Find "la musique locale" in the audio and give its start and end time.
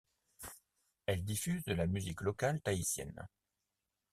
1.75-2.59